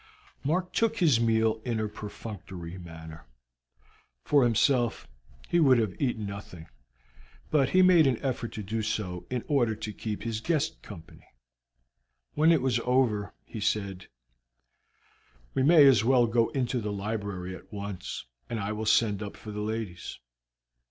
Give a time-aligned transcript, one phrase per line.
[0.43, 3.27] Mark took his meal in a perfunctory manner.
[4.23, 5.07] For himself
[5.47, 6.65] he would have eaten nothing,
[7.51, 11.27] but he made an effort to do so in order to keep his guest company.
[12.33, 14.07] When it was over he said:
[15.53, 19.37] "We may as well go into the library at once, and I will send up
[19.37, 20.17] for the ladies.